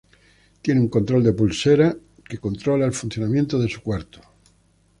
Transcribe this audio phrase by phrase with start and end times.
[0.63, 1.95] Tiene un control de pulsera
[2.27, 4.19] que controla el funcionamiento de su cuarto.